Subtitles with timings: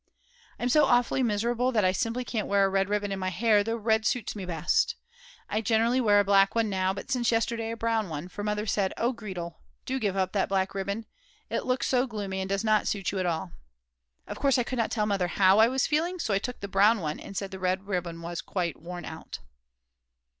[0.57, 3.63] I'm so awfully miserable that I simply can't wear a red ribbon in my hair,
[3.63, 4.95] though red suits me best.
[5.47, 8.65] I generally wear a black one now, but since yesterday a brown one, for Mother
[8.65, 11.05] said: "Oh, Gretel, do give up that black ribbon;
[11.51, 13.51] it looks so gloomy and does not suit you at all."
[14.25, 16.67] Of course I could not tell Mother how I was feeling, so I took the
[16.67, 19.37] brown one and said the red ribbon was quite worn out.